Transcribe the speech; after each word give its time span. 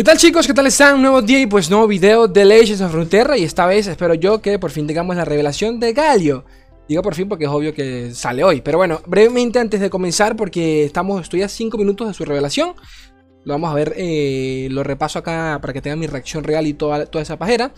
¿Qué 0.00 0.04
tal 0.04 0.16
chicos? 0.16 0.46
¿Qué 0.46 0.54
tal 0.54 0.66
están? 0.66 1.02
Nuevo 1.02 1.20
día 1.20 1.40
y 1.40 1.46
pues 1.46 1.68
nuevo 1.68 1.86
video 1.86 2.26
de 2.26 2.46
Legends 2.46 2.80
of 2.80 2.94
Runeterra 2.94 3.36
y 3.36 3.44
esta 3.44 3.66
vez 3.66 3.86
espero 3.86 4.14
yo 4.14 4.40
que 4.40 4.58
por 4.58 4.70
fin 4.70 4.86
tengamos 4.86 5.14
la 5.14 5.26
revelación 5.26 5.78
de 5.78 5.92
Galio. 5.92 6.46
Digo 6.88 7.02
por 7.02 7.14
fin 7.14 7.28
porque 7.28 7.44
es 7.44 7.50
obvio 7.50 7.74
que 7.74 8.14
sale 8.14 8.42
hoy, 8.42 8.62
pero 8.62 8.78
bueno, 8.78 9.02
brevemente 9.06 9.58
antes 9.58 9.78
de 9.78 9.90
comenzar 9.90 10.36
porque 10.36 10.84
estamos, 10.86 11.20
estoy 11.20 11.42
a 11.42 11.50
5 11.50 11.76
minutos 11.76 12.08
de 12.08 12.14
su 12.14 12.24
revelación 12.24 12.72
lo 13.44 13.54
vamos 13.54 13.70
a 13.70 13.74
ver, 13.74 13.94
eh, 13.96 14.68
lo 14.70 14.82
repaso 14.82 15.18
acá 15.18 15.58
para 15.62 15.72
que 15.72 15.80
tengan 15.80 15.98
mi 15.98 16.06
reacción 16.06 16.44
real 16.44 16.66
y 16.66 16.74
toda, 16.74 17.06
toda 17.06 17.22
esa 17.22 17.38
pajera. 17.38 17.72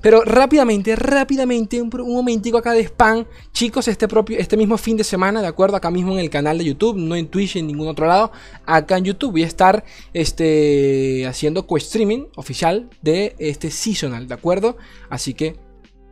Pero 0.00 0.22
rápidamente, 0.22 0.94
rápidamente, 0.94 1.82
un, 1.82 1.90
momentico 1.90 2.58
acá 2.58 2.72
de 2.72 2.82
spam. 2.82 3.26
Chicos, 3.52 3.88
este, 3.88 4.06
propio, 4.06 4.38
este 4.38 4.56
mismo 4.56 4.78
fin 4.78 4.96
de 4.96 5.04
semana, 5.04 5.42
de 5.42 5.48
acuerdo, 5.48 5.76
acá 5.76 5.90
mismo 5.90 6.12
en 6.12 6.20
el 6.20 6.30
canal 6.30 6.58
de 6.58 6.64
YouTube, 6.64 6.96
no 6.96 7.16
en 7.16 7.26
Twitch, 7.26 7.56
en 7.56 7.66
ningún 7.66 7.88
otro 7.88 8.06
lado. 8.06 8.30
Acá 8.64 8.96
en 8.98 9.04
YouTube 9.04 9.32
voy 9.32 9.42
a 9.42 9.46
estar 9.46 9.84
este, 10.12 11.26
haciendo 11.26 11.66
co-streaming 11.66 12.26
oficial 12.36 12.88
de 13.02 13.34
este 13.38 13.70
seasonal, 13.70 14.28
¿de 14.28 14.34
acuerdo? 14.34 14.76
Así 15.10 15.34
que, 15.34 15.56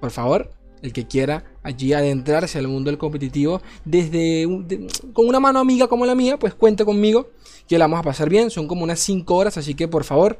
por 0.00 0.10
favor, 0.10 0.50
el 0.82 0.92
que 0.92 1.06
quiera 1.06 1.44
allí 1.66 1.92
adentrarse 1.92 2.58
al 2.58 2.68
mundo 2.68 2.90
del 2.90 2.98
competitivo 2.98 3.60
desde 3.84 4.46
con 5.12 5.26
una 5.26 5.40
mano 5.40 5.58
amiga 5.58 5.88
como 5.88 6.06
la 6.06 6.14
mía, 6.14 6.38
pues 6.38 6.54
cuente 6.54 6.84
conmigo 6.84 7.30
que 7.68 7.76
la 7.76 7.86
vamos 7.86 8.00
a 8.00 8.02
pasar 8.04 8.30
bien. 8.30 8.50
Son 8.50 8.68
como 8.68 8.84
unas 8.84 9.00
5 9.00 9.34
horas, 9.34 9.58
así 9.58 9.74
que 9.74 9.88
por 9.88 10.04
favor, 10.04 10.38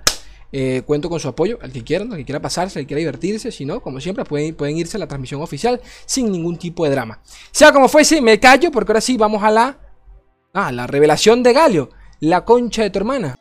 eh, 0.53 0.83
cuento 0.87 1.11
con 1.11 1.19
su 1.19 1.27
apoyo, 1.27 1.59
al 1.61 1.73
que 1.73 1.83
quiera, 1.83 2.05
al 2.05 2.17
que 2.17 2.25
quiera 2.25 2.41
pasarse, 2.41 2.79
al 2.79 2.85
que 2.85 2.89
quiera 2.89 3.01
divertirse. 3.01 3.51
Si 3.51 3.65
no, 3.65 3.81
como 3.81 4.01
siempre, 4.01 4.25
pueden, 4.25 4.55
pueden 4.55 4.77
irse 4.79 4.97
a 4.97 5.01
la 5.01 5.09
transmisión 5.09 5.43
oficial 5.43 5.81
sin 6.07 6.31
ningún 6.31 6.57
tipo 6.57 6.85
de 6.85 6.91
drama. 6.91 7.21
Sea 7.51 7.73
como 7.73 7.89
fuese, 7.89 8.21
me 8.23 8.39
callo 8.39 8.71
porque 8.71 8.93
ahora 8.93 9.01
sí 9.01 9.17
vamos 9.17 9.43
a 9.43 9.51
la. 9.51 9.79
Ah, 10.53 10.71
la 10.71 10.87
revelación 10.87 11.43
de 11.43 11.53
Galio, 11.53 11.91
la 12.21 12.45
concha 12.45 12.83
de 12.83 12.91
tu 12.91 13.01
hermana. 13.01 13.37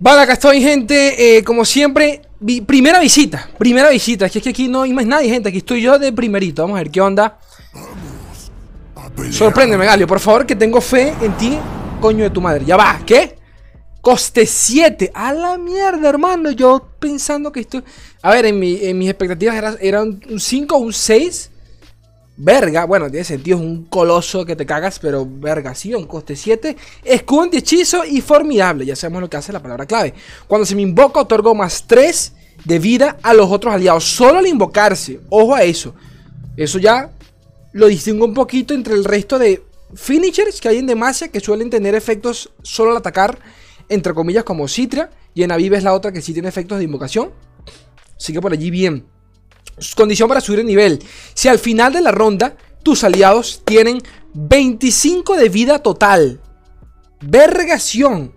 Vale, 0.00 0.22
acá 0.22 0.32
estoy, 0.32 0.60
gente. 0.60 1.38
Eh, 1.38 1.44
como 1.44 1.64
siempre, 1.64 2.22
primera 2.66 3.00
visita. 3.00 3.48
Primera 3.58 3.90
visita. 3.90 4.26
Es 4.26 4.32
que, 4.32 4.38
es 4.38 4.44
que 4.44 4.50
aquí 4.50 4.68
no 4.68 4.82
hay 4.82 4.92
más 4.92 5.06
nadie, 5.06 5.28
gente. 5.28 5.48
Aquí 5.48 5.58
estoy 5.58 5.82
yo 5.82 5.98
de 5.98 6.12
primerito. 6.12 6.62
Vamos 6.62 6.76
a 6.76 6.82
ver 6.82 6.90
qué 6.90 7.00
onda. 7.00 7.38
Sorpréndeme, 9.30 9.84
Galio. 9.84 10.06
Por 10.06 10.20
favor, 10.20 10.46
que 10.46 10.56
tengo 10.56 10.80
fe 10.80 11.14
en 11.20 11.36
ti 11.36 11.58
coño 12.00 12.24
de 12.24 12.30
tu 12.30 12.40
madre. 12.40 12.64
Ya 12.64 12.76
va, 12.76 13.00
¿qué? 13.06 13.36
Coste 14.00 14.44
7. 14.46 15.10
A 15.14 15.32
la 15.32 15.56
mierda, 15.56 16.08
hermano. 16.08 16.50
Yo 16.50 16.86
pensando 16.98 17.50
que 17.50 17.60
esto. 17.60 17.82
A 18.22 18.30
ver, 18.30 18.46
en, 18.46 18.58
mis 18.58 19.08
expectativas 19.08 19.78
era, 19.80 20.02
un 20.02 20.38
5 20.38 20.76
o 20.76 20.78
un 20.78 20.92
6. 20.92 21.50
Verga, 22.36 22.84
bueno, 22.84 23.08
tiene 23.08 23.24
sentido, 23.24 23.58
es 23.58 23.62
un 23.62 23.84
coloso 23.84 24.44
que 24.44 24.56
te 24.56 24.66
cagas, 24.66 24.98
pero 24.98 25.24
verga, 25.24 25.72
sí, 25.74 25.94
un 25.94 26.06
coste 26.06 26.34
7. 26.34 26.76
Escudo 27.04 27.48
hechizo 27.52 28.04
y 28.04 28.20
formidable. 28.20 28.84
Ya 28.84 28.96
sabemos 28.96 29.22
lo 29.22 29.30
que 29.30 29.36
hace 29.36 29.52
la 29.52 29.62
palabra 29.62 29.86
clave. 29.86 30.14
Cuando 30.48 30.66
se 30.66 30.74
me 30.74 30.82
invoca, 30.82 31.20
otorgo 31.20 31.54
más 31.54 31.84
3 31.86 32.32
de 32.64 32.78
vida 32.80 33.18
a 33.22 33.34
los 33.34 33.50
otros 33.50 33.72
aliados. 33.72 34.04
Solo 34.04 34.40
al 34.40 34.48
invocarse. 34.48 35.20
Ojo 35.30 35.54
a 35.54 35.62
eso. 35.62 35.94
Eso 36.56 36.78
ya 36.80 37.12
lo 37.72 37.86
distingo 37.86 38.24
un 38.24 38.34
poquito 38.34 38.74
entre 38.74 38.94
el 38.94 39.04
resto 39.04 39.38
de 39.38 39.62
finishers 39.94 40.60
que 40.60 40.68
hay 40.68 40.78
en 40.78 40.86
Demacia 40.86 41.28
que 41.28 41.38
suelen 41.38 41.70
tener 41.70 41.94
efectos 41.94 42.52
solo 42.62 42.90
al 42.90 42.96
atacar, 42.96 43.38
entre 43.88 44.12
comillas, 44.12 44.42
como 44.42 44.66
Citra. 44.66 45.10
Y 45.34 45.44
en 45.44 45.52
Aviv 45.52 45.74
es 45.74 45.84
la 45.84 45.92
otra 45.92 46.10
que 46.10 46.20
sí 46.20 46.32
tiene 46.32 46.48
efectos 46.48 46.78
de 46.78 46.84
invocación. 46.84 47.30
Así 48.16 48.32
que 48.32 48.40
por 48.40 48.52
allí 48.52 48.70
bien. 48.70 49.13
Condición 49.96 50.28
para 50.28 50.40
subir 50.40 50.60
el 50.60 50.66
nivel. 50.66 51.02
Si 51.34 51.48
al 51.48 51.58
final 51.58 51.92
de 51.92 52.00
la 52.00 52.12
ronda 52.12 52.56
tus 52.82 53.02
aliados 53.04 53.62
tienen 53.64 54.00
25 54.34 55.36
de 55.36 55.48
vida 55.48 55.78
total. 55.80 56.40
Vergación. 57.20 58.34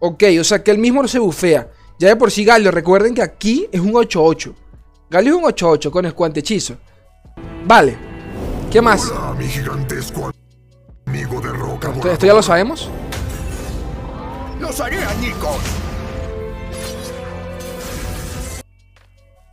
Ok, 0.00 0.24
o 0.40 0.44
sea 0.44 0.64
que 0.64 0.70
el 0.70 0.78
mismo 0.78 1.02
no 1.02 1.08
se 1.08 1.18
bufea. 1.18 1.70
Ya 1.98 2.08
de 2.08 2.16
por 2.16 2.32
sí 2.32 2.44
Galio, 2.44 2.72
recuerden 2.72 3.14
que 3.14 3.22
aquí 3.22 3.68
es 3.70 3.80
un 3.80 3.92
8-8. 3.92 4.54
Galio 5.08 5.36
es 5.36 5.44
un 5.44 5.48
8-8 5.48 5.90
con 5.90 6.06
escuante 6.06 6.40
hechizo. 6.40 6.76
Vale. 7.64 7.96
¿Qué 8.70 8.80
más? 8.80 9.12
¿Esto, 12.10 12.26
ya 12.26 12.34
lo 12.34 12.42
sabemos? 12.42 12.88
Los 14.58 14.80
haré 14.80 14.98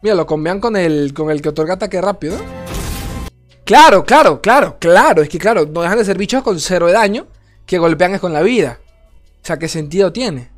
Mira, 0.02 0.16
lo 0.16 0.26
convean 0.26 0.62
con 0.62 0.78
el, 0.78 1.14
con 1.14 1.30
el 1.30 1.42
que 1.42 1.50
otorga 1.50 1.74
ataque 1.74 2.00
rápido. 2.00 2.38
Claro, 3.66 4.06
claro, 4.06 4.42
claro, 4.42 4.78
claro. 4.80 5.22
Es 5.22 5.30
que 5.30 5.38
claro, 5.38 5.66
no 5.66 5.82
dejan 5.82 5.98
de 5.98 6.06
ser 6.06 6.18
bichos 6.18 6.42
con 6.42 6.60
cero 6.60 6.88
de 6.88 6.94
daño 6.94 7.28
que 7.66 7.78
golpean 7.78 8.16
es 8.16 8.22
con 8.22 8.34
la 8.34 8.42
vida. 8.42 8.80
O 9.42 9.46
sea, 9.46 9.60
¿qué 9.60 9.68
sentido 9.68 10.12
tiene? 10.12 10.52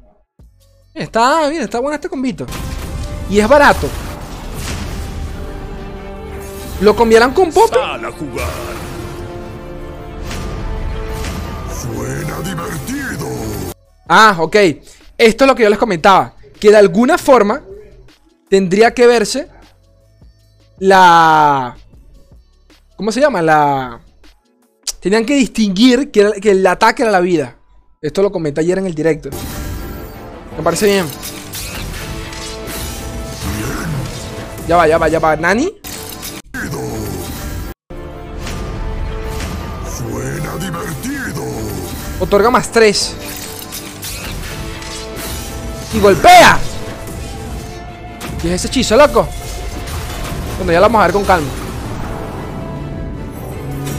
Está 0.94 1.50
bien, 1.50 1.64
está 1.64 1.80
bueno 1.80 1.96
este 1.96 2.08
combito. 2.08 2.46
Y 3.30 3.40
es 3.40 3.48
barato. 3.48 3.88
¿Lo 6.82 6.96
combinarán 6.96 7.34
con 7.34 7.52
Poppy? 7.52 7.78
Suena 11.82 12.40
divertido. 12.42 13.28
Ah, 14.08 14.36
ok. 14.40 14.56
Esto 15.18 15.44
es 15.44 15.48
lo 15.48 15.56
que 15.56 15.64
yo 15.64 15.70
les 15.70 15.80
comentaba. 15.80 16.34
Que 16.60 16.70
de 16.70 16.78
alguna 16.78 17.18
forma 17.18 17.62
tendría 18.52 18.94
que 18.94 19.08
verse 19.08 19.48
la... 20.78 21.78
¿Cómo 22.98 23.14
se 23.14 23.22
llama? 23.22 23.42
La... 23.42 24.02
Tenían 25.00 25.26
que 25.26 25.36
distinguir 25.36 26.12
que, 26.12 26.34
que 26.42 26.52
el 26.52 26.68
ataque 26.68 27.04
era 27.04 27.12
la 27.12 27.22
vida. 27.22 27.56
Esto 28.02 28.22
lo 28.22 28.30
comenté 28.30 28.60
ayer 28.60 28.78
en 28.78 28.88
el 28.88 28.94
directo. 28.94 29.30
Me 30.58 30.64
parece 30.64 30.86
bien. 30.86 31.06
Ya 34.68 34.76
va, 34.76 34.86
ya 34.86 34.98
va, 34.98 35.08
ya 35.08 35.20
va. 35.20 35.38
¿Nani? 35.38 35.74
Otorga 42.20 42.52
más 42.52 42.70
3. 42.70 43.16
Y 45.94 46.00
golpea. 46.02 46.60
¿Qué 48.42 48.48
es 48.48 48.54
ese 48.56 48.68
hechizo, 48.68 48.98
loco? 48.98 49.28
Bueno, 50.58 50.72
ya 50.72 50.80
lo 50.80 50.86
vamos 50.88 51.02
a 51.02 51.06
ver 51.06 51.14
con 51.14 51.24
calma. 51.24 51.48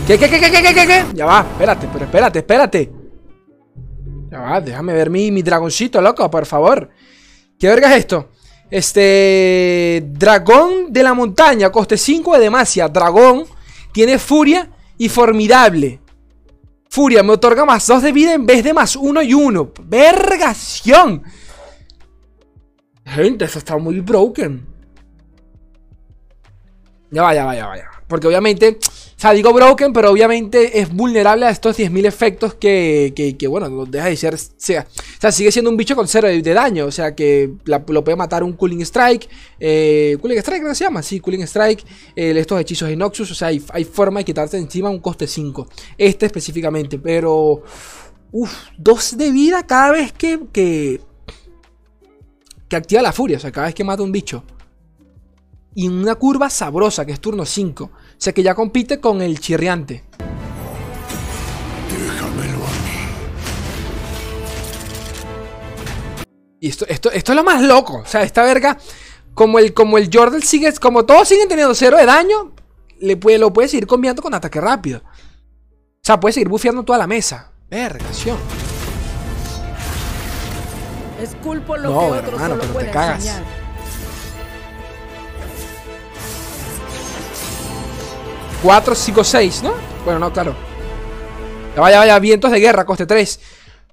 ¿Qué, 0.06 0.18
qué, 0.18 0.28
qué, 0.28 0.40
qué, 0.40 0.50
qué, 0.50 0.74
qué, 0.74 0.86
qué? 0.86 1.04
Ya 1.14 1.26
va, 1.26 1.46
espérate, 1.52 1.88
pero 1.92 2.04
espérate, 2.04 2.38
espérate. 2.40 2.92
Ya 4.30 4.40
va, 4.40 4.60
déjame 4.60 4.92
ver 4.94 5.10
mi, 5.10 5.30
mi 5.30 5.42
dragoncito, 5.42 6.00
loco, 6.00 6.28
por 6.28 6.44
favor. 6.44 6.90
¿Qué 7.58 7.68
verga 7.68 7.92
es 7.92 8.00
esto? 8.00 8.30
Este... 8.68 10.02
Dragón 10.08 10.92
de 10.92 11.02
la 11.04 11.14
montaña, 11.14 11.70
coste 11.70 11.96
5 11.96 12.34
de 12.34 12.40
demasia. 12.40 12.88
Dragón, 12.88 13.44
tiene 13.92 14.18
furia 14.18 14.68
y 14.98 15.08
formidable. 15.08 16.00
Furia 16.90 17.22
me 17.22 17.34
otorga 17.34 17.64
más 17.64 17.86
2 17.86 18.02
de 18.02 18.12
vida 18.12 18.34
en 18.34 18.44
vez 18.44 18.64
de 18.64 18.72
más 18.72 18.96
1 18.96 19.22
y 19.22 19.34
1. 19.34 19.72
¡Vergación! 19.84 21.22
Gente, 23.14 23.44
eso 23.44 23.58
está 23.58 23.76
muy 23.76 24.00
broken. 24.00 24.66
Ya 27.10 27.22
va, 27.22 27.34
ya 27.34 27.44
va, 27.44 27.54
ya 27.54 27.66
va, 27.66 27.76
Porque 28.08 28.26
obviamente 28.26 28.78
o 29.22 29.24
sea, 29.24 29.34
digo 29.34 29.52
broken, 29.52 29.92
pero 29.92 30.10
obviamente 30.10 30.80
es 30.80 30.92
vulnerable 30.92 31.46
a 31.46 31.50
estos 31.50 31.78
10.000 31.78 32.06
efectos 32.06 32.54
que, 32.54 33.12
que, 33.38 33.46
bueno, 33.46 33.86
deja 33.86 34.06
de 34.06 34.16
ser. 34.16 34.34
O 34.34 34.38
sea, 34.66 35.30
sigue 35.30 35.52
siendo 35.52 35.70
un 35.70 35.76
bicho 35.76 35.94
con 35.94 36.08
cero 36.08 36.26
de, 36.26 36.42
daño. 36.42 36.86
O 36.86 36.90
sea, 36.90 37.14
que 37.14 37.52
lo 37.64 38.02
puede 38.02 38.16
matar 38.16 38.42
un 38.42 38.54
Cooling 38.54 38.80
Strike. 38.80 39.28
Eh, 39.60 40.18
¿Cooling 40.20 40.38
Strike 40.38 40.62
¿cómo 40.62 40.74
se 40.74 40.82
llama? 40.82 41.04
Sí, 41.04 41.20
Cooling 41.20 41.42
Strike. 41.42 41.84
Eh, 42.16 42.34
estos 42.36 42.60
hechizos 42.60 42.88
de 42.88 42.96
Noxus. 42.96 43.30
O 43.30 43.34
sea, 43.36 43.46
hay, 43.46 43.84
forma 43.84 44.18
de 44.18 44.24
quitarse 44.24 44.58
encima 44.58 44.90
un 44.90 44.98
coste 44.98 45.28
5. 45.28 45.68
Este 45.96 46.26
específicamente. 46.26 46.98
Pero. 46.98 47.62
Uf, 48.32 48.52
2 48.76 49.18
de 49.18 49.30
vida 49.30 49.64
cada 49.68 49.92
vez 49.92 50.12
que, 50.12 50.40
que. 50.52 51.00
Que 52.72 52.76
activa 52.76 53.02
la 53.02 53.12
furia. 53.12 53.36
O 53.36 53.40
sea, 53.40 53.52
cada 53.52 53.66
vez 53.66 53.74
que 53.74 53.84
mata 53.84 54.02
un 54.02 54.10
bicho. 54.10 54.44
Y 55.74 55.88
una 55.88 56.14
curva 56.14 56.48
sabrosa, 56.48 57.04
que 57.04 57.12
es 57.12 57.20
turno 57.20 57.44
5. 57.44 57.84
O 57.84 57.90
sea 58.16 58.32
que 58.32 58.42
ya 58.42 58.54
compite 58.54 58.98
con 58.98 59.20
el 59.20 59.38
chirriante. 59.40 60.04
Déjamelo 61.90 62.64
a 62.64 62.70
mí. 62.70 63.12
Y 66.60 66.68
esto, 66.68 66.86
esto, 66.88 67.10
esto 67.10 67.32
es 67.32 67.36
lo 67.36 67.44
más 67.44 67.60
loco. 67.60 67.98
O 67.98 68.06
sea, 68.06 68.22
esta 68.22 68.42
verga, 68.42 68.78
como 69.34 69.58
el, 69.58 69.74
como 69.74 69.98
el 69.98 70.08
Jordan 70.10 70.40
sigue, 70.40 70.72
como 70.80 71.04
todos 71.04 71.28
siguen 71.28 71.48
teniendo 71.48 71.74
cero 71.74 71.98
de 71.98 72.06
daño, 72.06 72.54
le 73.00 73.18
puede, 73.18 73.36
lo 73.36 73.52
puede 73.52 73.68
seguir 73.68 73.86
combinando 73.86 74.22
con 74.22 74.32
ataque 74.32 74.62
rápido. 74.62 75.02
O 75.04 76.00
sea, 76.00 76.18
puede 76.18 76.32
seguir 76.32 76.48
bufeando 76.48 76.84
toda 76.84 76.96
la 76.96 77.06
mesa. 77.06 77.52
Vergación. 77.68 78.38
Esculpo 81.22 81.76
lo 81.76 81.90
no, 81.90 82.10
que 82.10 82.28
hermano, 82.30 82.56
pero 82.58 82.74
te 82.74 82.90
cagas. 82.90 83.40
4, 88.62 88.94
5, 88.94 89.24
6, 89.24 89.62
¿no? 89.62 89.72
Bueno, 90.04 90.18
no, 90.18 90.32
claro. 90.32 90.54
Ya 91.76 91.80
vaya, 91.80 91.98
vaya, 91.98 92.18
vientos 92.18 92.50
de 92.50 92.58
guerra, 92.58 92.84
coste 92.84 93.06
3. 93.06 93.40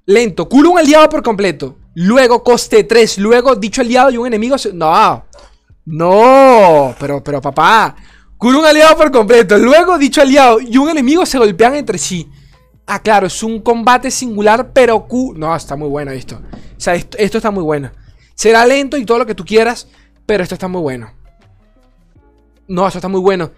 Lento. 0.06 0.48
Culo 0.48 0.70
un 0.70 0.78
aliado 0.78 1.08
por 1.08 1.22
completo. 1.22 1.76
Luego 1.94 2.42
coste 2.42 2.82
3. 2.82 3.18
Luego 3.18 3.54
dicho 3.54 3.80
aliado 3.80 4.10
y 4.10 4.16
un 4.16 4.26
enemigo. 4.26 4.56
No. 4.74 5.24
No. 5.84 6.94
Pero, 6.98 7.22
pero 7.22 7.40
papá. 7.40 7.94
Culo 8.38 8.58
un 8.58 8.66
aliado 8.66 8.96
por 8.96 9.12
completo. 9.12 9.56
Luego 9.56 9.98
dicho 9.98 10.20
aliado 10.20 10.60
y 10.60 10.76
un 10.78 10.88
enemigo 10.88 11.24
se 11.24 11.38
golpean 11.38 11.76
entre 11.76 11.96
sí. 11.96 12.28
Ah, 12.86 13.00
claro, 13.00 13.28
es 13.28 13.42
un 13.44 13.60
combate 13.60 14.10
singular, 14.10 14.72
pero 14.72 15.06
Q. 15.06 15.34
No, 15.36 15.54
está 15.54 15.76
muy 15.76 15.88
bueno 15.88 16.10
esto. 16.10 16.40
O 16.80 16.82
sea, 16.82 16.94
esto, 16.94 17.18
está 17.18 17.50
muy 17.50 17.62
bueno. 17.62 17.90
Será 18.34 18.64
lento 18.64 18.96
y 18.96 19.04
todo 19.04 19.18
lo 19.18 19.26
que 19.26 19.34
tú 19.34 19.44
quieras, 19.44 19.86
pero 20.24 20.42
esto 20.42 20.54
está 20.54 20.66
muy 20.66 20.80
bueno. 20.80 21.12
No, 22.68 22.86
esto 22.86 22.96
está 22.96 23.08
muy 23.08 23.20
bueno. 23.20 23.50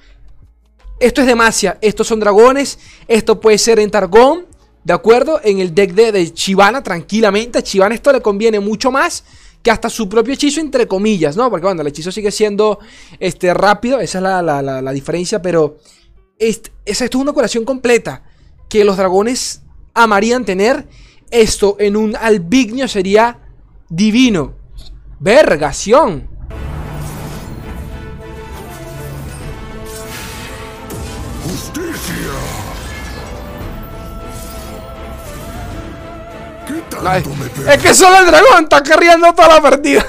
Esto 0.99 1.21
es 1.21 1.29
demasia. 1.29 1.79
Estos 1.81 2.09
son 2.09 2.19
dragones. 2.19 2.81
Esto 3.07 3.41
puede 3.41 3.59
ser 3.59 3.79
en 3.79 3.93
Targón. 3.93 4.47
¿De 4.83 4.93
acuerdo? 4.93 5.41
En 5.45 5.61
el 5.61 5.73
deck 5.73 5.93
de, 5.93 6.35
Chivana, 6.35 6.83
tranquilamente. 6.83 7.61
A 7.61 7.63
Chivana 7.63 7.95
esto 7.95 8.13
le 8.13 8.21
conviene 8.21 8.59
mucho 8.59 8.91
más 8.91 9.23
que 9.63 9.71
hasta 9.71 9.89
su 9.89 10.09
propio 10.09 10.35
hechizo, 10.35 10.61
entre 10.61 10.89
comillas, 10.89 11.37
¿no? 11.37 11.49
Porque 11.49 11.67
bueno, 11.67 11.83
el 11.83 11.87
hechizo 11.87 12.11
sigue 12.11 12.33
siendo 12.33 12.81
este, 13.21 13.55
rápido. 13.55 14.01
Esa 14.01 14.19
es 14.19 14.25
la, 14.25 14.93
diferencia. 14.93 15.41
Pero 15.41 15.79
esto 16.41 16.71
es 16.85 17.15
una 17.15 17.31
curación 17.31 17.65
completa. 17.65 18.25
Que 18.69 18.85
los 18.85 18.97
dragones 18.97 19.63
amarían 19.95 20.45
tener. 20.45 20.89
Esto 21.33 21.77
en 21.79 21.97
un 21.97 22.15
albignio 22.15 22.87
sería 22.87 23.39
divino. 23.89 24.55
Vergación. 25.19 26.29
es, 37.69 37.83
que 37.83 37.95
solo 37.95 38.19
el 38.19 38.27
dragón 38.27 38.65
está 38.65 38.83
carriendo 38.83 39.33
toda 39.33 39.49
la 39.49 39.63
partida. 39.63 40.07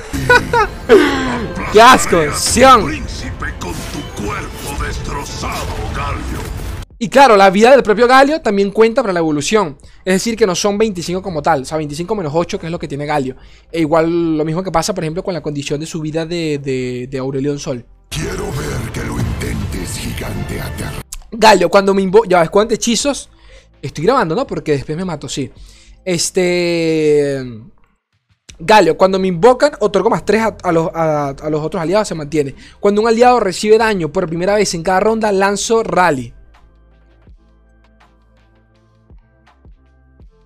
¡Qué 1.72 1.82
asco! 1.82 2.22
Y 7.04 7.10
claro, 7.10 7.36
la 7.36 7.50
vida 7.50 7.70
del 7.70 7.84
propio 7.84 8.08
Galio 8.08 8.40
también 8.40 8.72
cuenta 8.72 9.02
para 9.02 9.12
la 9.12 9.20
evolución. 9.20 9.78
Es 10.06 10.14
decir, 10.14 10.38
que 10.38 10.48
no 10.48 10.56
son 10.56 10.78
25 10.78 11.22
como 11.22 11.42
tal. 11.42 11.64
O 11.64 11.66
sea, 11.66 11.76
25 11.76 12.16
menos 12.16 12.32
8, 12.34 12.58
que 12.58 12.68
es 12.68 12.72
lo 12.72 12.80
que 12.80 12.88
tiene 12.88 13.06
Galio. 13.06 13.36
E 13.70 13.82
igual 13.82 14.38
lo 14.38 14.46
mismo 14.46 14.64
que 14.64 14.72
pasa, 14.72 14.96
por 14.96 15.04
ejemplo, 15.04 15.22
con 15.22 15.34
la 15.34 15.42
condición 15.42 15.82
de 15.82 15.86
subida 15.86 16.26
de, 16.26 16.60
de, 16.60 17.10
de 17.12 17.18
Aurelion 17.18 17.60
Sol. 17.60 17.86
Quiero 18.08 18.46
ver 18.46 18.92
que 18.94 19.04
lo 19.04 19.20
intentes, 19.20 19.98
gigante 19.98 20.62
Galio, 21.30 21.70
cuando 21.70 21.94
me 21.94 22.02
invoca. 22.02 22.30
Ya 22.30 22.40
ves, 22.40 22.50
¿cuántos 22.50 22.78
hechizos? 22.78 23.30
Estoy 23.82 24.06
grabando, 24.06 24.34
¿no? 24.34 24.48
Porque 24.48 24.72
después 24.72 24.98
me 24.98 25.04
mato, 25.04 25.28
sí. 25.28 25.52
Este. 26.06 27.46
Galio, 28.60 28.96
cuando 28.96 29.20
me 29.20 29.28
invocan, 29.28 29.74
otorgo 29.82 30.10
más 30.10 30.24
3 30.24 30.42
a, 30.64 30.72
los, 30.72 30.88
otros 30.88 31.82
aliados, 31.82 32.08
se 32.08 32.16
mantiene. 32.16 32.56
Cuando 32.80 33.02
un 33.02 33.10
aliado 33.10 33.42
recibe 33.42 33.78
daño 33.78 34.10
por 34.10 34.26
primera 34.30 34.56
vez 34.56 34.74
en 34.74 34.84
cada 34.84 35.02
ronda, 35.02 35.34
lanzo 35.34 35.84
rally. 35.84 36.34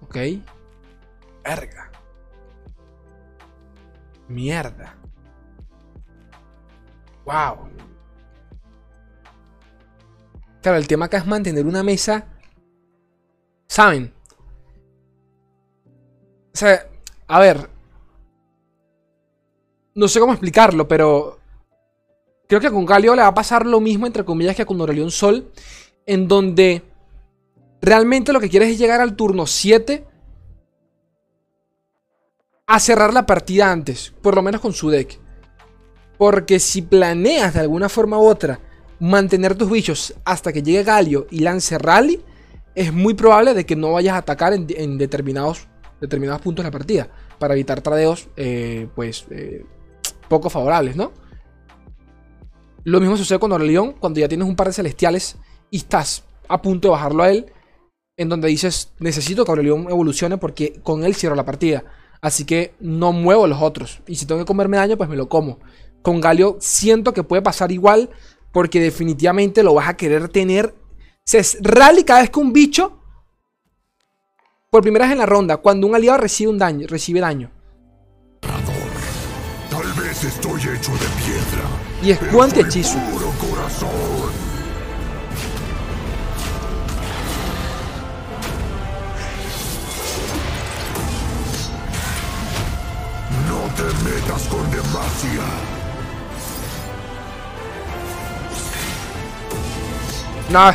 Ok. 0.08 0.18
Verga. 1.44 1.92
Mierda. 4.28 4.96
Wow. 7.26 7.70
Claro, 10.62 10.78
el 10.78 10.88
tema 10.88 11.06
acá 11.06 11.18
es 11.18 11.26
mantener 11.26 11.66
una 11.66 11.84
mesa. 11.84 12.26
¿Saben? 13.68 14.14
O 16.54 16.58
sea, 16.58 16.88
a 17.28 17.40
ver. 17.40 17.70
No 19.94 20.08
sé 20.08 20.20
cómo 20.20 20.34
explicarlo, 20.34 20.88
pero. 20.88 21.40
Creo 22.48 22.62
que 22.62 22.72
con 22.72 22.86
Galio 22.86 23.14
le 23.14 23.22
va 23.22 23.28
a 23.28 23.34
pasar 23.34 23.66
lo 23.66 23.82
mismo, 23.82 24.08
entre 24.08 24.24
comillas, 24.24 24.56
que 24.56 24.66
con 24.66 24.80
Aurelion 24.80 25.12
Sol. 25.12 25.52
En 26.06 26.28
donde. 26.28 26.84
Realmente 27.82 28.34
lo 28.34 28.40
que 28.40 28.50
quieres 28.50 28.70
es 28.70 28.78
llegar 28.78 29.02
al 29.02 29.16
turno 29.16 29.46
7. 29.46 30.06
A 32.68 32.80
cerrar 32.80 33.14
la 33.14 33.26
partida 33.26 33.72
antes. 33.72 34.14
Por 34.22 34.36
lo 34.36 34.42
menos 34.42 34.62
con 34.62 34.74
su 34.74 34.90
deck. 34.90 35.20
Porque 36.18 36.60
si 36.60 36.82
planeas 36.82 37.54
de 37.54 37.62
alguna 37.62 37.90
forma 37.90 38.18
u 38.18 38.26
otra 38.26 38.60
mantener 39.00 39.56
tus 39.56 39.70
bichos 39.70 40.16
hasta 40.26 40.52
que 40.52 40.64
llegue 40.64 40.84
Galio 40.84 41.28
y 41.30 41.42
lance 41.42 41.78
Rally, 41.78 42.20
es 42.74 42.92
muy 42.92 43.14
probable 43.14 43.54
de 43.54 43.66
que 43.66 43.76
no 43.76 43.94
vayas 43.94 44.16
a 44.16 44.18
atacar 44.18 44.54
en 44.54 44.98
determinados 44.98 45.68
determinados 46.00 46.42
puntos 46.42 46.64
de 46.64 46.68
la 46.68 46.78
partida 46.78 47.08
para 47.40 47.54
evitar 47.54 47.82
tradeos, 47.82 48.28
eh, 48.36 48.88
pues, 48.96 49.26
eh, 49.30 49.66
poco 50.28 50.50
favorables, 50.50 50.96
¿no? 50.96 51.12
Lo 52.84 53.00
mismo 53.00 53.18
sucede 53.18 53.40
con 53.40 53.52
Orleón 53.52 53.94
cuando 53.94 54.20
ya 54.20 54.28
tienes 54.28 54.48
un 54.48 54.56
par 54.56 54.68
de 54.68 54.74
celestiales 54.74 55.38
y 55.70 55.78
estás 55.78 56.24
a 56.48 56.62
punto 56.62 56.88
de 56.88 56.92
bajarlo 56.94 57.24
a 57.24 57.30
él, 57.30 57.52
en 58.18 58.30
donde 58.30 58.48
dices, 58.48 58.92
necesito 59.00 59.46
que 59.46 59.52
Aurelion 59.52 59.90
evolucione 59.90 60.38
porque 60.38 60.80
con 60.84 61.06
él 61.06 61.16
cierro 61.16 61.36
la 61.36 61.46
partida. 61.46 61.84
Así 62.20 62.46
que 62.46 62.74
no 62.80 63.14
muevo 63.14 63.46
los 63.46 63.62
otros. 63.62 64.02
Y 64.08 64.16
si 64.16 64.26
tengo 64.26 64.42
que 64.42 64.46
comerme 64.46 64.78
daño, 64.78 64.98
pues 64.98 65.08
me 65.08 65.16
lo 65.16 65.30
como. 65.30 65.60
Con 66.02 66.20
Galio 66.20 66.58
siento 66.60 67.14
que 67.14 67.24
puede 67.24 67.44
pasar 67.44 67.72
igual 67.72 68.10
porque 68.52 68.82
definitivamente 68.82 69.62
lo 69.62 69.76
vas 69.76 69.88
a 69.88 69.96
querer 69.96 70.30
tener. 70.30 70.74
Se 71.24 71.42
rally 71.62 72.04
cada 72.04 72.22
vez 72.22 72.32
que 72.32 72.40
un 72.40 72.52
bicho 72.52 73.00
por 74.72 74.82
primera 74.82 75.06
vez 75.06 75.14
en 75.14 75.20
la 75.20 75.26
ronda, 75.26 75.58
cuando 75.58 75.86
un 75.88 75.96
aliado 75.96 76.18
recibe 76.18 76.50
un 76.50 76.58
daño, 76.58 76.88
recibe 76.88 77.20
daño. 77.20 77.52
Tal 78.42 79.94
vez 79.94 80.24
estoy 80.24 80.60
hecho 80.60 80.92
de 80.94 81.08
piedra. 81.24 81.68
Y 82.02 82.12
es 82.12 82.20
cuánto 82.32 82.62
hechizo. 82.62 82.98
Con 94.50 94.70
demasia. 94.70 95.44
No, 100.50 100.72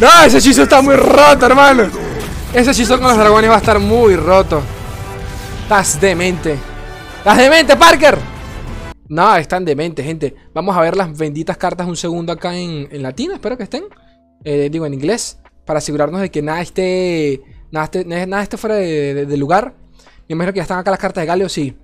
no, 0.00 0.24
ese 0.24 0.38
hechizo 0.38 0.62
está 0.62 0.82
muy 0.82 0.96
roto, 0.96 1.46
hermano. 1.46 1.88
Ese 2.52 2.70
hechizo 2.70 2.98
con 2.98 3.08
los 3.08 3.18
dragones 3.18 3.50
va 3.50 3.56
a 3.56 3.58
estar 3.58 3.78
muy 3.78 4.16
roto. 4.16 4.62
Estás 5.62 6.00
demente. 6.00 6.58
¡Estás 7.18 7.38
demente, 7.38 7.76
Parker! 7.76 8.18
No, 9.08 9.36
están 9.36 9.64
demente, 9.64 10.02
gente. 10.02 10.34
Vamos 10.54 10.76
a 10.76 10.80
ver 10.80 10.96
las 10.96 11.16
benditas 11.16 11.56
cartas 11.56 11.86
un 11.86 11.96
segundo 11.96 12.32
acá 12.32 12.56
en, 12.56 12.88
en 12.90 13.02
latín. 13.02 13.32
Espero 13.32 13.56
que 13.56 13.64
estén. 13.64 13.84
Eh, 14.44 14.68
digo, 14.70 14.86
en 14.86 14.94
inglés. 14.94 15.38
Para 15.64 15.78
asegurarnos 15.78 16.20
de 16.20 16.30
que 16.30 16.42
nada 16.42 16.60
esté... 16.62 17.40
Nada 17.70 17.84
esté, 17.84 18.04
nada 18.04 18.42
esté 18.42 18.56
fuera 18.56 18.76
de 18.76 19.36
lugar. 19.36 19.74
Me 20.28 20.34
imagino 20.34 20.52
que 20.52 20.58
ya 20.58 20.62
están 20.62 20.78
acá 20.78 20.90
las 20.90 21.00
cartas 21.00 21.22
de 21.22 21.26
Galio, 21.26 21.48
sí. 21.48 21.74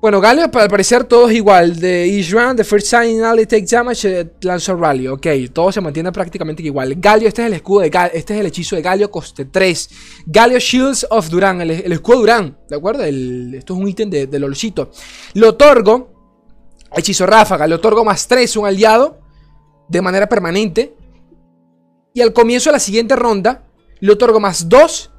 Bueno, 0.00 0.18
Galio, 0.18 0.44
al 0.44 0.50
parecer 0.50 1.04
todo 1.04 1.28
es 1.28 1.36
igual. 1.36 1.78
De 1.78 2.06
each 2.06 2.32
round, 2.32 2.56
the 2.56 2.64
first 2.64 2.86
sign 2.86 3.22
only 3.22 3.44
takes 3.44 3.66
damage, 3.66 4.20
eh, 4.20 4.30
lanza 4.40 4.74
rally. 4.74 5.06
Ok, 5.06 5.26
todo 5.52 5.70
se 5.70 5.80
mantiene 5.80 6.10
prácticamente 6.10 6.62
igual. 6.62 6.94
Galio, 6.96 7.28
este 7.28 7.42
es 7.42 7.48
el 7.48 7.52
escudo 7.52 7.82
de 7.82 7.90
Galio, 7.90 8.12
este 8.14 8.34
es 8.34 8.40
el 8.40 8.46
hechizo 8.46 8.76
de 8.76 8.82
Galio, 8.82 9.10
coste 9.10 9.44
3. 9.44 9.90
Galio 10.26 10.58
Shields 10.58 11.06
of 11.10 11.28
Durán, 11.28 11.60
el, 11.60 11.70
escudo 11.70 12.16
de 12.16 12.20
Durán, 12.20 12.58
¿de 12.68 12.76
acuerdo? 12.76 13.04
esto 13.04 13.74
es 13.74 13.80
un 13.80 13.86
ítem 13.86 14.08
de, 14.08 14.26
del 14.26 14.42
olcito. 14.42 14.90
Le 15.34 15.46
otorgo, 15.46 16.10
hechizo 16.96 17.26
ráfaga, 17.26 17.66
le 17.66 17.74
otorgo 17.74 18.02
más 18.02 18.26
3 18.26 18.56
un 18.56 18.66
aliado 18.66 19.20
de 19.86 20.00
manera 20.00 20.28
permanente. 20.28 20.96
Y 22.14 22.22
al 22.22 22.32
comienzo 22.32 22.70
de 22.70 22.74
la 22.74 22.80
siguiente 22.80 23.14
ronda, 23.14 23.66
le 24.00 24.12
otorgo 24.12 24.40
más 24.40 24.66
2 24.66 25.09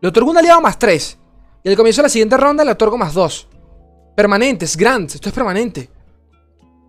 Le 0.00 0.08
otorgo 0.08 0.30
un 0.30 0.38
aliado 0.38 0.60
más 0.60 0.78
3. 0.78 1.18
Y 1.64 1.68
al 1.68 1.76
comienzo 1.76 2.00
de 2.00 2.04
la 2.04 2.08
siguiente 2.08 2.36
ronda 2.36 2.64
le 2.64 2.70
otorgo 2.70 2.96
más 2.96 3.14
2. 3.14 3.48
Permanentes, 4.14 4.76
grants. 4.76 5.16
Esto 5.16 5.28
es 5.28 5.34
permanente. 5.34 5.90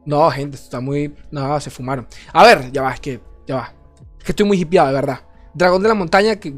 No, 0.05 0.29
gente, 0.29 0.55
esto 0.55 0.65
está 0.65 0.79
muy... 0.79 1.13
No, 1.31 1.59
se 1.59 1.69
fumaron. 1.69 2.07
A 2.31 2.45
ver, 2.45 2.71
ya 2.71 2.83
va, 2.83 2.93
es 2.93 2.99
que... 2.99 3.19
Ya 3.47 3.55
va. 3.55 3.73
Es 4.19 4.23
que 4.23 4.31
estoy 4.33 4.45
muy 4.45 4.59
hipeado, 4.59 4.87
de 4.89 4.93
verdad. 4.93 5.21
Dragón 5.53 5.81
de 5.81 5.89
la 5.89 5.95
montaña, 5.95 6.35
que 6.35 6.53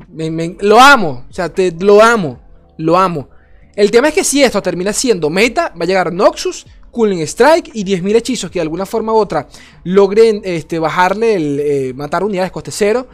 lo 0.59 0.79
amo. 0.79 1.25
O 1.29 1.33
sea, 1.33 1.49
te, 1.49 1.71
lo 1.71 2.01
amo. 2.01 2.39
Lo 2.77 2.97
amo. 2.97 3.29
El 3.75 3.91
tema 3.91 4.09
es 4.09 4.13
que 4.13 4.23
si 4.23 4.43
esto 4.43 4.61
termina 4.61 4.91
siendo 4.91 5.29
meta, 5.29 5.73
va 5.79 5.83
a 5.83 5.87
llegar 5.87 6.11
Noxus, 6.11 6.65
Cooling 6.91 7.21
Strike 7.21 7.71
y 7.73 7.85
10.000 7.85 8.15
hechizos 8.15 8.51
que 8.51 8.59
de 8.59 8.63
alguna 8.63 8.85
forma 8.85 9.13
u 9.13 9.15
otra 9.15 9.47
logren 9.83 10.41
este, 10.43 10.79
bajarle 10.79 11.35
el 11.35 11.59
eh, 11.59 11.93
matar 11.93 12.23
unidades 12.23 12.51
coste 12.51 12.71
cero 12.71 13.07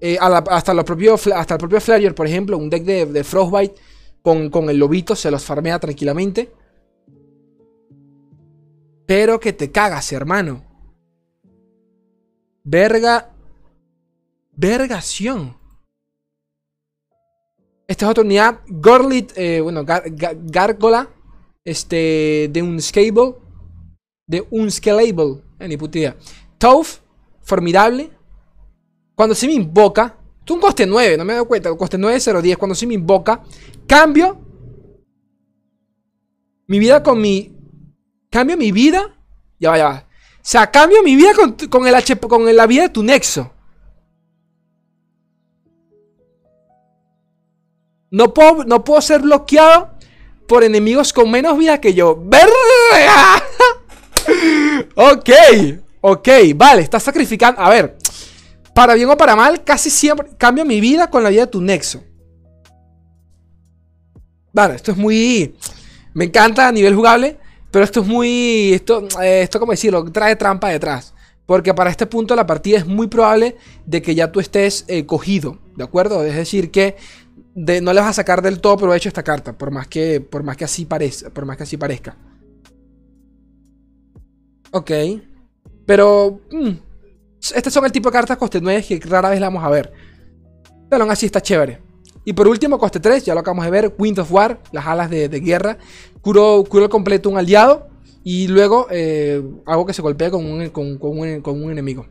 eh, 0.00 0.16
hasta, 0.20 0.74
los 0.74 0.84
propios, 0.84 1.26
hasta 1.28 1.54
el 1.54 1.58
propio 1.58 1.80
Flyer, 1.80 2.14
por 2.14 2.26
ejemplo, 2.26 2.56
un 2.56 2.70
deck 2.70 2.84
de, 2.84 3.24
Frostbite 3.24 3.74
con, 4.22 4.70
el 4.70 4.78
lobito 4.78 5.16
se 5.16 5.30
los 5.30 5.44
farmea 5.44 5.78
tranquilamente. 5.78 6.52
Pero 9.06 9.40
que 9.40 9.52
te 9.52 9.70
cagas, 9.70 10.12
hermano. 10.12 10.62
Verga. 12.62 13.30
Vergación. 14.52 15.56
Esta 17.86 18.04
es 18.04 18.10
otra 18.10 18.24
unidad. 18.24 18.60
Gorlit, 18.68 19.32
eh, 19.36 19.60
bueno, 19.60 19.84
Gargola. 19.84 21.08
Este, 21.64 22.48
de 22.52 22.62
un. 22.62 22.78
De 24.26 24.46
un 24.50 24.70
scalable. 24.70 25.42
Eh, 25.58 25.68
ni 25.68 25.76
puta. 25.76 26.16
Tough, 26.58 27.00
formidable. 27.40 28.17
Cuando 29.18 29.34
se 29.34 29.48
me 29.48 29.54
invoca. 29.54 30.16
Tú 30.44 30.54
un 30.54 30.60
coste 30.60 30.86
9, 30.86 31.16
no 31.16 31.24
me 31.24 31.34
doy 31.34 31.44
cuenta. 31.44 31.72
Un 31.72 31.76
coste 31.76 31.98
9, 31.98 32.20
0, 32.20 32.40
10. 32.40 32.56
Cuando 32.56 32.76
se 32.76 32.86
me 32.86 32.94
invoca. 32.94 33.42
Cambio. 33.84 34.40
Mi 36.68 36.78
vida 36.78 37.02
con 37.02 37.20
mi. 37.20 37.52
Cambio 38.30 38.56
mi 38.56 38.70
vida. 38.70 39.18
Ya 39.58 39.70
va, 39.70 39.78
ya 39.78 39.84
va. 39.86 40.06
O 40.36 40.40
sea, 40.40 40.70
cambio 40.70 41.02
mi 41.02 41.16
vida 41.16 41.32
con, 41.34 41.88
el 41.88 41.94
H, 41.96 42.16
con 42.20 42.54
la 42.54 42.66
vida 42.68 42.82
de 42.82 42.88
tu 42.90 43.02
nexo. 43.02 43.52
No 48.12 48.32
puedo, 48.32 48.62
no 48.66 48.84
puedo 48.84 49.00
ser 49.00 49.22
bloqueado 49.22 49.98
por 50.46 50.62
enemigos 50.62 51.12
con 51.12 51.28
menos 51.28 51.58
vida 51.58 51.80
que 51.80 51.92
yo. 51.92 52.22
Ok, 54.94 55.30
ok, 56.02 56.28
vale, 56.54 56.82
estás 56.82 57.02
sacrificando. 57.02 57.60
A 57.60 57.70
ver, 57.70 57.96
para 58.78 58.94
bien 58.94 59.10
o 59.10 59.16
para 59.16 59.34
mal, 59.34 59.64
casi 59.64 59.90
siempre 59.90 60.28
cambio 60.38 60.64
mi 60.64 60.80
vida 60.80 61.10
con 61.10 61.24
la 61.24 61.30
vida 61.30 61.46
de 61.46 61.50
tu 61.50 61.60
nexo. 61.60 62.00
Vale, 64.52 64.76
esto 64.76 64.92
es 64.92 64.96
muy. 64.96 65.56
Me 66.14 66.26
encanta 66.26 66.68
a 66.68 66.70
nivel 66.70 66.94
jugable, 66.94 67.38
pero 67.72 67.84
esto 67.84 68.02
es 68.02 68.06
muy. 68.06 68.72
Esto, 68.74 69.08
eh, 69.20 69.42
esto 69.42 69.58
¿cómo 69.58 69.72
decirlo? 69.72 70.04
Trae 70.12 70.36
trampa 70.36 70.68
detrás. 70.68 71.12
Porque 71.44 71.74
para 71.74 71.90
este 71.90 72.06
punto 72.06 72.34
de 72.34 72.36
la 72.36 72.46
partida 72.46 72.78
es 72.78 72.86
muy 72.86 73.08
probable 73.08 73.56
de 73.84 74.00
que 74.00 74.14
ya 74.14 74.30
tú 74.30 74.38
estés 74.38 74.84
eh, 74.86 75.06
cogido, 75.06 75.58
¿de 75.74 75.82
acuerdo? 75.82 76.24
Es 76.24 76.36
decir, 76.36 76.70
que 76.70 76.94
no 77.56 77.92
le 77.92 78.00
vas 78.00 78.10
a 78.10 78.12
sacar 78.12 78.42
del 78.42 78.60
todo 78.60 78.76
provecho 78.76 79.08
esta 79.08 79.24
carta, 79.24 79.58
por 79.58 79.72
más 79.72 79.88
que, 79.88 80.20
por 80.20 80.44
más 80.44 80.56
que 80.56 80.66
así 80.66 80.84
parezca, 80.84 81.30
por 81.30 81.46
más 81.46 81.56
que 81.56 81.64
así 81.64 81.76
parezca. 81.76 82.16
Ok. 84.70 84.92
Pero 85.84 86.42
mm, 86.52 86.87
estas 87.40 87.72
son 87.72 87.84
el 87.84 87.92
tipo 87.92 88.08
de 88.08 88.12
cartas 88.12 88.36
coste 88.36 88.60
9 88.60 88.84
que 88.84 89.00
rara 89.00 89.30
vez 89.30 89.40
la 89.40 89.46
vamos 89.46 89.64
a 89.64 89.70
ver. 89.70 89.92
Pero 90.88 91.02
aún 91.02 91.12
así 91.12 91.26
está 91.26 91.40
chévere. 91.40 91.80
Y 92.24 92.32
por 92.32 92.46
último, 92.48 92.78
coste 92.78 93.00
3, 93.00 93.24
ya 93.24 93.34
lo 93.34 93.40
acabamos 93.40 93.64
de 93.64 93.70
ver, 93.70 93.94
Wind 93.98 94.18
of 94.18 94.30
War, 94.30 94.60
las 94.72 94.86
alas 94.86 95.08
de, 95.08 95.28
guerra. 95.40 95.78
Curo, 96.20 96.64
curo 96.68 96.88
completo 96.88 97.30
un 97.30 97.38
aliado 97.38 97.88
y 98.22 98.48
luego 98.48 98.86
eh, 98.90 99.42
hago 99.64 99.86
que 99.86 99.94
se 99.94 100.02
golpee 100.02 100.30
con 100.30 100.44
un, 100.44 100.68
con 100.68 101.62
un 101.62 101.70
enemigo. 101.70 102.06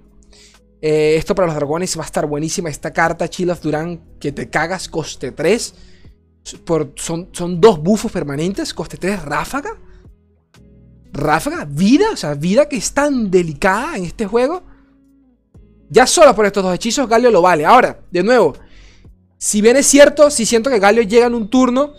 Eh, 0.82 1.16
esto 1.18 1.34
para 1.34 1.48
los 1.48 1.56
dragones 1.56 1.98
va 1.98 2.04
a 2.04 2.06
estar 2.06 2.26
buenísima. 2.26 2.70
Esta 2.70 2.92
carta, 2.94 3.30
Chill 3.30 3.50
of 3.50 3.62
Duran, 3.62 4.02
que 4.20 4.32
te 4.32 4.50
cagas, 4.50 4.88
coste 4.88 5.32
3. 5.32 5.76
Por, 6.66 6.94
son, 6.96 7.30
son 7.32 7.60
dos 7.60 7.82
bufos 7.82 8.12
permanentes, 8.12 8.74
coste 8.74 8.98
3, 8.98 9.24
ráfaga. 9.24 9.78
Ráfaga, 11.12 11.66
vida, 11.66 12.06
o 12.14 12.18
sea, 12.18 12.36
vida 12.36 12.70
que 12.70 12.78
es 12.78 12.94
tan 12.94 13.32
delicada 13.32 13.98
en 13.98 14.06
este 14.06 14.28
juego. 14.28 14.64
Ya 15.90 16.06
solo 16.06 16.36
por 16.36 16.46
estos 16.46 16.64
dos 16.64 16.74
hechizos, 16.76 17.08
Galio 17.08 17.32
lo 17.32 17.42
vale. 17.42 17.66
Ahora, 17.66 18.00
de 18.12 18.24
nuevo, 18.24 18.56
si 19.38 19.62
bien 19.62 19.78
es 19.78 19.86
cierto, 19.86 20.30
si 20.30 20.46
siento 20.46 20.70
que 20.70 20.80
Galio 20.80 21.04
llega 21.04 21.28
en 21.28 21.36
un 21.36 21.50
turno 21.50 21.94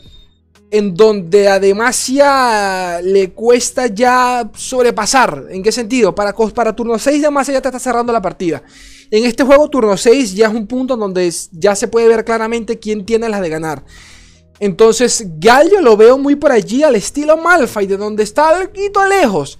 en 0.70 0.94
donde 0.94 1.48
a 1.48 1.58
Demacia 1.58 3.00
le 3.00 3.30
cuesta 3.30 3.86
ya 3.86 4.50
sobrepasar. 4.54 5.46
¿En 5.50 5.62
qué 5.62 5.72
sentido? 5.72 6.14
Para, 6.14 6.34
para 6.34 6.76
turno 6.76 6.98
6 6.98 7.22
Demacia 7.22 7.54
ya 7.54 7.62
te 7.62 7.68
está 7.68 7.78
cerrando 7.78 8.12
la 8.12 8.20
partida. 8.20 8.62
En 9.10 9.24
este 9.24 9.44
juego 9.44 9.68
turno 9.70 9.96
6 9.96 10.34
ya 10.34 10.48
es 10.48 10.54
un 10.54 10.66
punto 10.66 10.96
donde 10.96 11.32
ya 11.52 11.74
se 11.74 11.88
puede 11.88 12.08
ver 12.08 12.24
claramente 12.24 12.78
quién 12.78 13.06
tiene 13.06 13.28
las 13.28 13.40
de 13.40 13.48
ganar. 13.48 13.84
Entonces 14.60 15.26
Gallo 15.38 15.80
lo 15.80 15.96
veo 15.96 16.18
muy 16.18 16.36
por 16.36 16.52
allí 16.52 16.82
al 16.82 16.96
estilo 16.96 17.36
Malphite, 17.36 17.86
de 17.86 17.96
donde 17.96 18.22
está 18.22 18.60
poquito 18.60 19.06
lejos. 19.06 19.58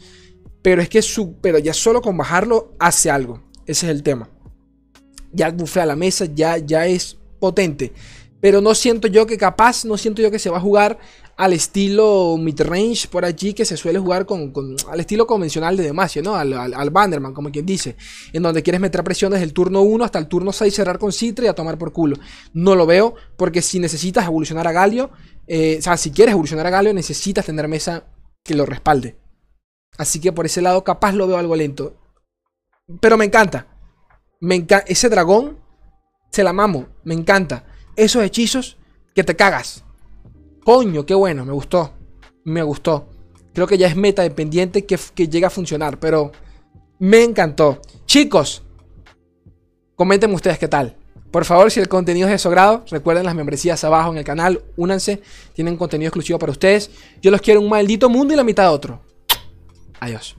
Pero 0.61 0.83
es 0.83 0.89
que 0.89 1.01
su, 1.01 1.37
pero 1.41 1.59
ya 1.59 1.73
solo 1.73 2.03
con 2.03 2.17
bajarlo 2.17 2.75
hace 2.79 3.11
algo. 3.11 3.48
Ese 3.69 3.87
es 3.87 3.93
el 3.93 4.03
tema. 4.03 4.31
Ya 5.31 5.51
bufea 5.51 5.85
la 5.85 5.95
mesa, 5.95 6.25
ya, 6.25 6.57
ya 6.57 6.87
es 6.87 7.19
potente. 7.39 7.93
Pero 8.41 8.63
no 8.63 8.75
siento 8.75 9.09
yo 9.09 9.27
que 9.27 9.37
capaz, 9.37 9.85
no 9.85 9.99
siento 9.99 10.23
yo 10.23 10.31
que 10.31 10.39
se 10.39 10.49
va 10.49 10.57
a 10.57 10.61
jugar 10.61 10.99
al 11.37 11.53
estilo 11.53 12.37
midrange 12.39 13.07
por 13.09 13.25
allí 13.25 13.53
que 13.53 13.65
se 13.65 13.77
suele 13.77 13.99
jugar 13.99 14.27
con, 14.27 14.53
al 14.91 15.01
estilo 15.01 15.27
convencional 15.27 15.77
de 15.77 15.85
Demacia, 15.85 16.23
¿no? 16.23 16.35
Al, 16.35 16.53
al, 16.53 16.91
Banderman, 16.91 17.35
como 17.35 17.51
quien 17.51 17.67
dice. 17.67 17.97
En 18.33 18.43
donde 18.43 18.63
quieres 18.63 18.81
meter 18.81 19.05
presión 19.05 19.33
desde 19.33 19.45
el 19.45 19.53
turno 19.53 19.83
1 19.83 20.03
hasta 20.03 20.19
el 20.19 20.29
turno 20.29 20.51
6, 20.51 20.75
cerrar 20.75 20.99
con 20.99 21.13
Citra 21.13 21.45
y 21.45 21.49
a 21.49 21.55
tomar 21.55 21.77
por 21.77 21.93
culo. 21.93 22.17
No 22.55 22.75
lo 22.75 22.87
veo, 22.87 23.17
porque 23.37 23.61
si 23.61 23.79
necesitas 23.81 24.25
evolucionar 24.25 24.67
a 24.67 24.73
Galio, 24.73 25.11
eh, 25.47 25.77
o 25.79 25.83
sea, 25.83 25.99
si 25.99 26.11
quieres 26.11 26.33
evolucionar 26.33 26.67
a 26.67 26.71
Galio, 26.71 26.95
necesitas 26.95 27.45
tener 27.45 27.69
mesa 27.69 28.05
que 28.43 28.55
lo 28.55 28.65
respalde. 28.65 29.19
Así 29.99 30.21
que 30.21 30.33
por 30.33 30.47
ese 30.47 30.63
lado, 30.63 30.85
capaz 30.85 31.13
lo 31.13 31.27
veo 31.27 31.37
algo 31.37 31.55
lento. 31.55 31.97
Pero 33.01 33.17
me 33.17 33.25
encanta. 33.25 33.67
Me 34.41 34.55
encanta. 34.55 34.85
Ese 34.87 35.09
dragón, 35.09 35.59
se 36.31 36.45
la 36.45 36.53
mamo, 36.53 36.87
me 37.05 37.15
encanta 37.15 37.65
esos 37.99 38.23
hechizos 38.23 38.79
que 39.15 39.25
te 39.25 39.37
cagas. 39.37 39.85
Coño, 40.65 41.05
qué 41.05 41.15
bueno, 41.15 41.45
me 41.45 41.53
gustó. 41.53 41.93
Me 42.45 42.63
gustó. 42.63 43.11
Creo 43.53 43.67
que 43.67 43.77
ya 43.77 43.89
es 43.89 43.97
meta 43.97 44.23
dependiente 44.23 44.87
que, 44.87 44.99
que 45.15 45.29
llega 45.29 45.49
a 45.49 45.51
funcionar, 45.51 45.99
pero 45.99 46.31
me 47.01 47.25
encantó. 47.25 47.83
Chicos, 48.07 48.63
comenten 49.97 50.33
ustedes 50.33 50.59
qué 50.59 50.69
tal. 50.69 50.97
Por 51.33 51.45
favor, 51.45 51.71
si 51.71 51.81
el 51.81 51.89
contenido 51.89 52.29
es 52.29 52.33
de 52.33 52.39
su 52.39 52.49
grado, 52.51 52.85
recuerden 52.89 53.27
las 53.27 53.35
membresías 53.35 53.83
abajo 53.85 54.13
en 54.13 54.19
el 54.19 54.25
canal, 54.25 54.63
únanse, 54.77 55.21
tienen 55.53 55.77
contenido 55.77 56.09
exclusivo 56.09 56.39
para 56.39 56.53
ustedes. 56.53 56.91
Yo 57.21 57.31
los 57.31 57.43
quiero 57.43 57.61
un 57.61 57.69
maldito 57.69 58.09
mundo 58.09 58.33
y 58.33 58.37
la 58.37 58.45
mitad 58.45 58.63
de 58.63 58.71
otro. 58.71 59.03
Adiós. 60.01 60.37